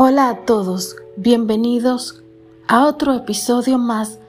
Hola 0.00 0.28
a 0.28 0.44
todos, 0.44 0.94
bienvenidos 1.16 2.22
a 2.68 2.86
otro 2.86 3.14
episodio 3.14 3.78
más 3.78 4.20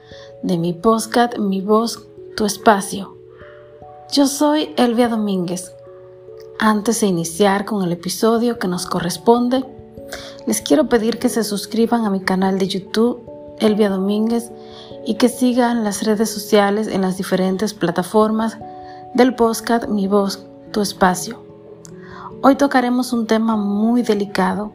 de 0.42 0.58
mi 0.58 0.72
podcast 0.72 1.38
Mi 1.38 1.60
voz, 1.60 2.08
tu 2.36 2.44
espacio. 2.44 3.16
Yo 4.10 4.26
soy 4.26 4.74
Elvia 4.76 5.08
Domínguez. 5.08 5.72
Antes 6.58 7.00
de 7.00 7.06
iniciar 7.06 7.66
con 7.66 7.84
el 7.84 7.92
episodio 7.92 8.58
que 8.58 8.66
nos 8.66 8.84
corresponde, 8.86 9.64
les 10.44 10.60
quiero 10.60 10.88
pedir 10.88 11.20
que 11.20 11.28
se 11.28 11.44
suscriban 11.44 12.04
a 12.04 12.10
mi 12.10 12.18
canal 12.18 12.58
de 12.58 12.66
YouTube, 12.66 13.22
Elvia 13.60 13.90
Domínguez, 13.90 14.50
y 15.06 15.14
que 15.14 15.28
sigan 15.28 15.84
las 15.84 16.02
redes 16.02 16.30
sociales 16.30 16.88
en 16.88 17.02
las 17.02 17.16
diferentes 17.16 17.74
plataformas 17.74 18.58
del 19.14 19.36
podcast 19.36 19.86
Mi 19.86 20.08
voz, 20.08 20.44
tu 20.72 20.80
espacio. 20.80 21.40
Hoy 22.42 22.56
tocaremos 22.56 23.12
un 23.12 23.28
tema 23.28 23.54
muy 23.54 24.02
delicado, 24.02 24.72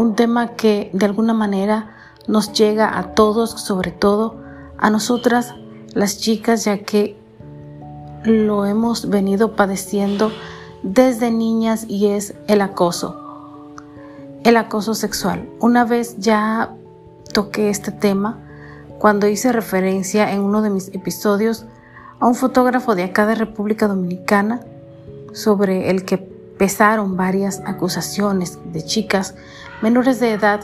un 0.00 0.14
tema 0.14 0.54
que 0.54 0.88
de 0.94 1.04
alguna 1.04 1.34
manera 1.34 1.90
nos 2.26 2.54
llega 2.54 2.98
a 2.98 3.12
todos, 3.12 3.50
sobre 3.50 3.90
todo 3.90 4.40
a 4.78 4.88
nosotras 4.88 5.54
las 5.92 6.16
chicas, 6.18 6.64
ya 6.64 6.78
que 6.78 7.18
lo 8.24 8.64
hemos 8.64 9.10
venido 9.10 9.56
padeciendo 9.56 10.32
desde 10.82 11.30
niñas 11.30 11.84
y 11.86 12.06
es 12.06 12.32
el 12.48 12.62
acoso, 12.62 13.74
el 14.42 14.56
acoso 14.56 14.94
sexual. 14.94 15.50
Una 15.60 15.84
vez 15.84 16.16
ya 16.16 16.74
toqué 17.34 17.68
este 17.68 17.92
tema 17.92 18.38
cuando 18.98 19.28
hice 19.28 19.52
referencia 19.52 20.32
en 20.32 20.40
uno 20.40 20.62
de 20.62 20.70
mis 20.70 20.88
episodios 20.94 21.66
a 22.20 22.26
un 22.26 22.34
fotógrafo 22.34 22.94
de 22.94 23.04
acá 23.04 23.26
de 23.26 23.34
República 23.34 23.86
Dominicana 23.86 24.62
sobre 25.34 25.90
el 25.90 26.06
que 26.06 26.16
pesaron 26.16 27.18
varias 27.18 27.60
acusaciones 27.66 28.58
de 28.72 28.82
chicas 28.82 29.34
menores 29.82 30.20
de 30.20 30.32
edad 30.32 30.60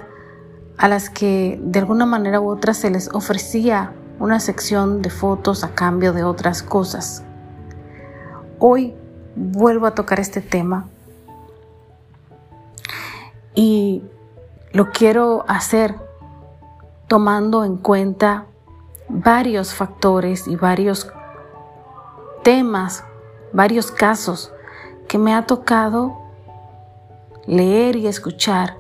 a 0.79 0.89
las 0.89 1.11
que 1.11 1.59
de 1.63 1.79
alguna 1.79 2.07
manera 2.07 2.41
u 2.41 2.49
otra 2.49 2.75
se 2.75 2.91
les 2.91 3.09
ofrecía 3.15 3.93
una 4.19 4.41
sección 4.41 5.03
de 5.03 5.11
fotos 5.11 5.65
a 5.65 5.75
cambio 5.75 6.13
de 6.13 6.25
otras 6.25 6.63
cosas. 6.63 7.23
Hoy 8.59 8.95
vuelvo 9.35 9.87
a 9.87 9.95
tocar 9.95 10.21
este 10.21 10.41
tema 10.41 10.89
y 13.55 14.03
lo 14.73 14.91
quiero 14.91 15.45
hacer 15.49 15.95
tomando 17.09 17.65
en 17.65 17.77
cuenta 17.77 18.47
varios 19.09 19.75
factores 19.75 20.47
y 20.49 20.57
varios 20.57 21.11
temas, 22.43 23.05
varios 23.53 23.91
casos 23.91 24.53
que 25.09 25.19
me 25.19 25.35
ha 25.35 25.47
tocado 25.47 26.19
leer 27.47 27.97
y 27.97 28.09
escuchar 28.09 28.77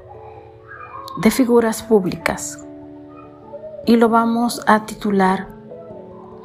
de 1.18 1.30
figuras 1.30 1.82
públicas. 1.82 2.66
Y 3.86 3.96
lo 3.96 4.08
vamos 4.08 4.62
a 4.66 4.84
titular 4.86 5.56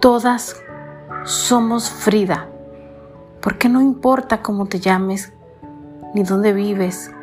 Todas 0.01 0.59
somos 1.25 1.91
Frida, 1.91 2.47
porque 3.39 3.69
no 3.69 3.81
importa 3.81 4.41
cómo 4.41 4.65
te 4.65 4.79
llames, 4.79 5.31
ni 6.15 6.23
dónde 6.23 6.53
vives, 6.53 7.13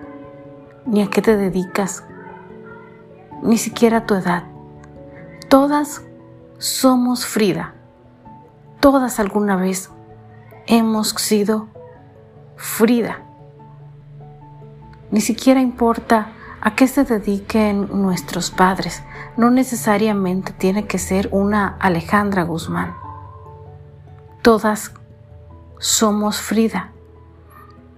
ni 0.86 1.02
a 1.02 1.10
qué 1.10 1.20
te 1.20 1.36
dedicas, 1.36 2.04
ni 3.42 3.58
siquiera 3.58 4.06
tu 4.06 4.14
edad. 4.14 4.44
Todas 5.48 6.04
somos 6.58 7.26
Frida. 7.26 7.74
Todas 8.78 9.18
alguna 9.18 9.56
vez 9.56 9.90
hemos 10.68 11.08
sido 11.08 11.66
Frida. 12.54 13.22
Ni 15.10 15.20
siquiera 15.20 15.60
importa 15.60 16.28
a 16.60 16.74
qué 16.74 16.88
se 16.88 17.04
dediquen 17.04 17.88
nuestros 18.02 18.50
padres. 18.50 19.02
No 19.36 19.50
necesariamente 19.50 20.52
tiene 20.52 20.86
que 20.86 20.98
ser 20.98 21.28
una 21.32 21.76
Alejandra 21.78 22.42
Guzmán. 22.42 22.94
Todas 24.42 24.92
somos 25.78 26.40
Frida. 26.40 26.92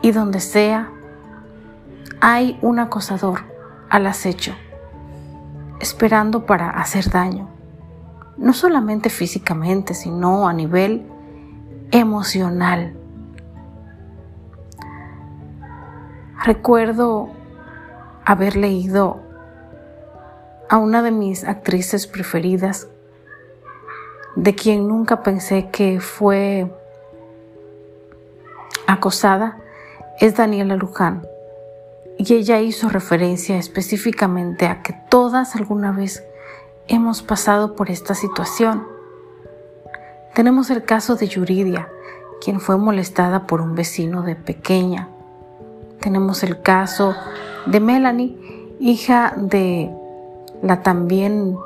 Y 0.03 0.13
donde 0.13 0.41
sea, 0.41 0.91
hay 2.21 2.59
un 2.63 2.79
acosador 2.79 3.41
al 3.91 4.07
acecho, 4.07 4.55
esperando 5.79 6.47
para 6.47 6.71
hacer 6.71 7.11
daño. 7.11 7.49
No 8.39 8.55
solamente 8.55 9.11
físicamente, 9.11 9.93
sino 9.93 10.49
a 10.49 10.53
nivel 10.55 11.07
emocional. 11.91 12.95
Recuerdo 16.43 17.29
haber 18.25 18.57
leído 18.57 19.21
a 20.69 20.79
una 20.79 21.03
de 21.03 21.11
mis 21.11 21.45
actrices 21.45 22.07
preferidas, 22.07 22.89
de 24.37 24.55
quien 24.55 24.87
nunca 24.89 25.23
pensé 25.23 25.69
que 25.71 26.01
fue 26.01 26.71
acosada, 28.87 29.59
es 30.21 30.37
Daniela 30.37 30.77
Luján. 30.77 31.27
Y 32.19 32.35
ella 32.35 32.61
hizo 32.61 32.89
referencia 32.89 33.57
específicamente 33.57 34.67
a 34.67 34.83
que 34.83 34.95
todas 35.09 35.57
alguna 35.57 35.91
vez 35.91 36.23
hemos 36.87 37.23
pasado 37.23 37.75
por 37.75 37.91
esta 37.91 38.15
situación. 38.15 38.87
Tenemos 40.35 40.71
el 40.71 40.85
caso 40.85 41.17
de 41.17 41.27
Yuridia, 41.27 41.89
quien 42.41 42.61
fue 42.61 42.77
molestada 42.77 43.47
por 43.47 43.61
un 43.61 43.75
vecino 43.75 44.23
de 44.23 44.37
pequeña 44.37 45.09
tenemos 46.01 46.43
el 46.43 46.63
caso 46.63 47.15
de 47.71 47.81
Melanie, 47.81 48.37
hija 48.81 49.35
de 49.37 49.91
la 50.63 50.83
también 50.83 51.57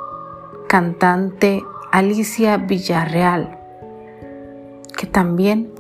cantante 0.69 1.62
Alicia 1.92 2.56
Villarreal, 2.59 3.59
que 4.97 5.06
también 5.06 5.72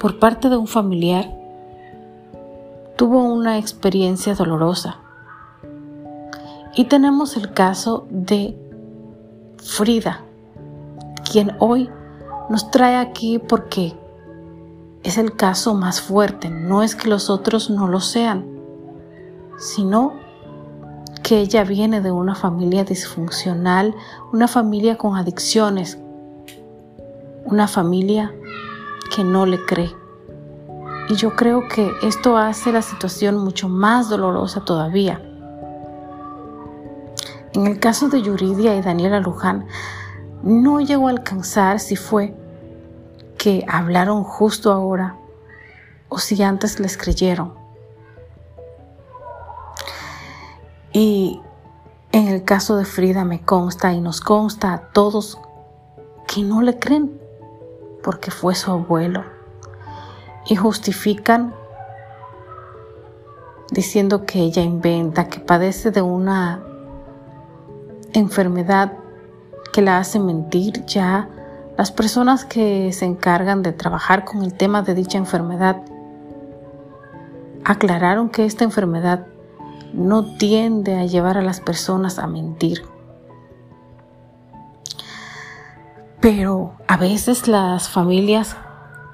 por 0.00 0.18
parte 0.18 0.48
de 0.48 0.56
un 0.56 0.66
familiar 0.66 1.30
tuvo 2.96 3.22
una 3.22 3.58
experiencia 3.58 4.34
dolorosa. 4.34 4.98
Y 6.74 6.86
tenemos 6.86 7.36
el 7.36 7.52
caso 7.52 8.06
de 8.10 8.56
Frida, 9.58 10.24
quien 11.30 11.52
hoy 11.60 11.88
nos 12.48 12.70
trae 12.70 12.96
aquí 12.96 13.38
porque 13.38 13.94
es 15.02 15.18
el 15.18 15.36
caso 15.36 15.74
más 15.74 16.00
fuerte. 16.00 16.50
No 16.50 16.82
es 16.82 16.96
que 16.96 17.08
los 17.08 17.30
otros 17.30 17.70
no 17.70 17.86
lo 17.86 18.00
sean, 18.00 18.61
sino 19.62 20.14
que 21.22 21.38
ella 21.38 21.62
viene 21.62 22.00
de 22.00 22.10
una 22.10 22.34
familia 22.34 22.82
disfuncional, 22.82 23.94
una 24.32 24.48
familia 24.48 24.98
con 24.98 25.16
adicciones, 25.16 25.98
una 27.44 27.68
familia 27.68 28.34
que 29.14 29.22
no 29.22 29.46
le 29.46 29.64
cree. 29.64 29.94
Y 31.08 31.14
yo 31.14 31.36
creo 31.36 31.68
que 31.68 31.92
esto 32.02 32.36
hace 32.36 32.72
la 32.72 32.82
situación 32.82 33.36
mucho 33.36 33.68
más 33.68 34.08
dolorosa 34.08 34.64
todavía. 34.64 35.22
En 37.52 37.66
el 37.68 37.78
caso 37.78 38.08
de 38.08 38.20
Yuridia 38.20 38.74
y 38.74 38.82
Daniela 38.82 39.20
Luján, 39.20 39.66
no 40.42 40.80
llegó 40.80 41.06
a 41.06 41.12
alcanzar 41.12 41.78
si 41.78 41.94
fue 41.94 42.34
que 43.38 43.64
hablaron 43.68 44.24
justo 44.24 44.72
ahora 44.72 45.16
o 46.08 46.18
si 46.18 46.42
antes 46.42 46.80
les 46.80 46.96
creyeron. 46.96 47.61
Y 50.92 51.40
en 52.12 52.28
el 52.28 52.44
caso 52.44 52.76
de 52.76 52.84
Frida 52.84 53.24
me 53.24 53.40
consta 53.40 53.92
y 53.92 54.00
nos 54.00 54.20
consta 54.20 54.72
a 54.72 54.88
todos 54.92 55.38
que 56.26 56.42
no 56.42 56.60
le 56.62 56.78
creen 56.78 57.18
porque 58.02 58.30
fue 58.30 58.54
su 58.54 58.70
abuelo. 58.70 59.24
Y 60.46 60.56
justifican 60.56 61.54
diciendo 63.70 64.26
que 64.26 64.40
ella 64.40 64.62
inventa, 64.62 65.28
que 65.28 65.40
padece 65.40 65.90
de 65.90 66.02
una 66.02 66.62
enfermedad 68.12 68.92
que 69.72 69.80
la 69.82 69.98
hace 69.98 70.18
mentir. 70.18 70.84
Ya 70.84 71.28
las 71.78 71.90
personas 71.90 72.44
que 72.44 72.92
se 72.92 73.06
encargan 73.06 73.62
de 73.62 73.72
trabajar 73.72 74.24
con 74.24 74.42
el 74.42 74.52
tema 74.52 74.82
de 74.82 74.94
dicha 74.94 75.16
enfermedad 75.16 75.82
aclararon 77.64 78.28
que 78.28 78.44
esta 78.44 78.64
enfermedad 78.64 79.26
no 79.92 80.36
tiende 80.36 80.98
a 80.98 81.06
llevar 81.06 81.38
a 81.38 81.42
las 81.42 81.60
personas 81.60 82.18
a 82.18 82.26
mentir. 82.26 82.82
Pero 86.20 86.74
a 86.86 86.96
veces 86.96 87.48
las 87.48 87.88
familias, 87.88 88.56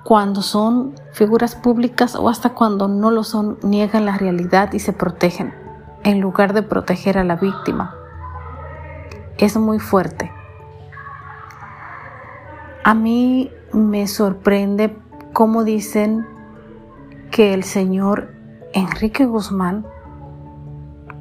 cuando 0.04 0.42
son 0.42 0.94
figuras 1.12 1.54
públicas 1.54 2.14
o 2.14 2.28
hasta 2.28 2.50
cuando 2.50 2.86
no 2.86 3.10
lo 3.10 3.24
son, 3.24 3.58
niegan 3.62 4.04
la 4.04 4.18
realidad 4.18 4.72
y 4.72 4.78
se 4.78 4.92
protegen 4.92 5.54
en 6.04 6.20
lugar 6.20 6.52
de 6.52 6.62
proteger 6.62 7.18
a 7.18 7.24
la 7.24 7.36
víctima. 7.36 7.94
Es 9.38 9.56
muy 9.56 9.78
fuerte. 9.78 10.30
A 12.84 12.94
mí 12.94 13.50
me 13.72 14.06
sorprende 14.06 14.96
cómo 15.32 15.64
dicen 15.64 16.26
que 17.30 17.54
el 17.54 17.64
señor 17.64 18.34
Enrique 18.72 19.24
Guzmán 19.24 19.86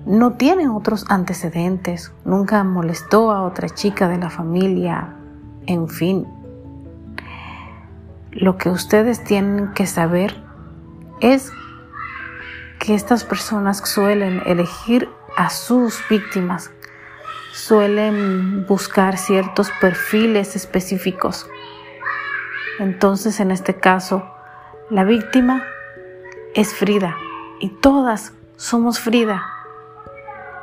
no 0.08 0.34
tiene 0.34 0.70
otros 0.70 1.06
antecedentes, 1.10 2.14
nunca 2.24 2.64
molestó 2.64 3.32
a 3.32 3.44
otra 3.44 3.68
chica 3.68 4.08
de 4.08 4.18
la 4.18 4.30
familia, 4.30 5.16
en 5.66 5.90
fin. 5.90 6.26
Lo 8.32 8.58
que 8.58 8.70
ustedes 8.70 9.22
tienen 9.26 9.74
que 9.74 9.86
saber 9.86 10.42
es 11.20 11.52
que 12.80 12.96
estas 12.96 13.26
personas 13.26 13.80
suelen 13.80 14.42
elegir 14.46 15.10
a 15.36 15.50
sus 15.50 16.02
víctimas, 16.10 16.72
suelen 17.52 18.66
buscar 18.66 19.18
ciertos 19.18 19.72
perfiles 19.82 20.56
específicos. 20.56 21.50
Entonces, 22.80 23.42
en 23.42 23.52
este 23.52 23.76
caso, 23.76 24.24
la 24.90 25.04
víctima 25.04 25.66
es 26.56 26.74
Frida 26.74 27.18
y 27.60 27.72
todas 27.82 28.32
somos 28.56 29.02
Frida. 29.02 29.57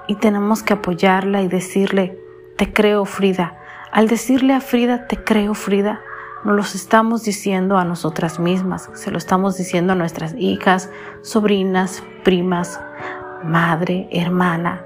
Y 0.06 0.16
tenemos 0.16 0.62
que 0.62 0.74
apoyarla 0.74 1.42
y 1.42 1.48
decirle, 1.48 2.18
te 2.56 2.72
creo 2.72 3.04
Frida. 3.04 3.58
Al 3.92 4.08
decirle 4.08 4.54
a 4.54 4.60
Frida, 4.60 5.06
te 5.06 5.22
creo 5.22 5.54
Frida, 5.54 6.00
nos 6.44 6.56
lo 6.56 6.62
estamos 6.62 7.24
diciendo 7.24 7.78
a 7.78 7.84
nosotras 7.84 8.38
mismas, 8.38 8.90
se 8.92 9.10
lo 9.10 9.16
estamos 9.16 9.56
diciendo 9.56 9.94
a 9.94 9.96
nuestras 9.96 10.34
hijas, 10.36 10.90
sobrinas, 11.22 12.02
primas, 12.22 12.80
madre, 13.42 14.08
hermana, 14.10 14.84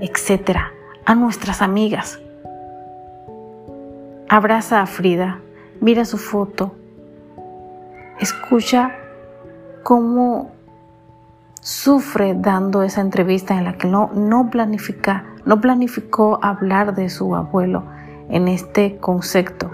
etcétera, 0.00 0.72
a 1.04 1.14
nuestras 1.14 1.60
amigas. 1.60 2.18
Abraza 4.28 4.80
a 4.80 4.86
Frida, 4.86 5.40
mira 5.80 6.06
su 6.06 6.16
foto, 6.16 6.74
escucha 8.18 8.96
cómo 9.82 10.55
sufre 11.66 12.36
dando 12.38 12.84
esa 12.84 13.00
entrevista 13.00 13.58
en 13.58 13.64
la 13.64 13.76
que 13.76 13.88
no, 13.88 14.08
no, 14.14 14.50
planifica, 14.50 15.24
no 15.44 15.60
planificó 15.60 16.38
hablar 16.40 16.94
de 16.94 17.10
su 17.10 17.34
abuelo 17.34 17.82
en 18.28 18.46
este 18.46 18.98
concepto 18.98 19.68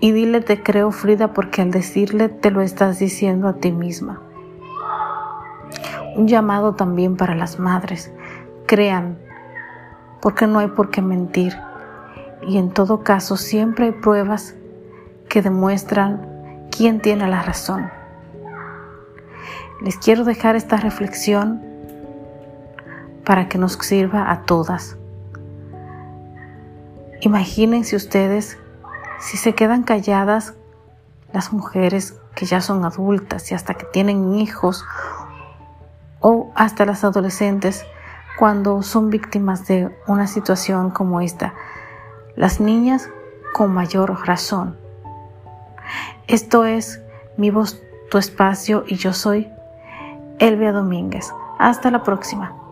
y 0.00 0.12
dile 0.12 0.40
te 0.40 0.62
creo 0.62 0.92
Frida 0.92 1.34
porque 1.34 1.60
al 1.60 1.70
decirle 1.70 2.30
te 2.30 2.50
lo 2.50 2.62
estás 2.62 2.98
diciendo 2.98 3.48
a 3.48 3.56
ti 3.56 3.70
misma. 3.70 4.22
Un 6.16 6.26
llamado 6.26 6.74
también 6.74 7.18
para 7.18 7.34
las 7.34 7.58
madres. 7.58 8.10
Crean, 8.64 9.18
porque 10.22 10.46
no 10.46 10.60
hay 10.60 10.68
por 10.68 10.88
qué 10.88 11.02
mentir. 11.02 11.54
Y 12.48 12.56
en 12.56 12.70
todo 12.70 13.02
caso 13.02 13.36
siempre 13.36 13.86
hay 13.86 13.92
pruebas 13.92 14.54
que 15.28 15.42
demuestran 15.42 16.66
quién 16.70 17.00
tiene 17.00 17.28
la 17.28 17.42
razón. 17.42 17.90
Les 19.80 19.98
quiero 19.98 20.24
dejar 20.24 20.56
esta 20.56 20.78
reflexión 20.78 21.62
para 23.24 23.48
que 23.48 23.58
nos 23.58 23.74
sirva 23.74 24.30
a 24.30 24.42
todas. 24.42 24.96
Imagínense 27.20 27.96
ustedes 27.96 28.58
si 29.18 29.36
se 29.36 29.54
quedan 29.54 29.82
calladas 29.82 30.54
las 31.32 31.52
mujeres 31.52 32.18
que 32.34 32.46
ya 32.46 32.60
son 32.60 32.84
adultas 32.84 33.50
y 33.50 33.54
hasta 33.54 33.74
que 33.74 33.84
tienen 33.86 34.34
hijos 34.36 34.84
o 36.20 36.52
hasta 36.54 36.84
las 36.84 37.04
adolescentes 37.04 37.84
cuando 38.38 38.82
son 38.82 39.10
víctimas 39.10 39.66
de 39.66 39.94
una 40.06 40.26
situación 40.26 40.90
como 40.90 41.20
esta, 41.20 41.54
las 42.34 42.60
niñas 42.60 43.10
con 43.52 43.72
mayor 43.72 44.26
razón. 44.26 44.78
Esto 46.26 46.64
es 46.64 47.00
mi 47.36 47.50
voz, 47.50 47.82
tu 48.10 48.18
espacio 48.18 48.84
y 48.86 48.96
yo 48.96 49.12
soy 49.12 49.50
Elvia 50.38 50.72
Domínguez. 50.72 51.32
Hasta 51.58 51.90
la 51.90 52.02
próxima. 52.02 52.65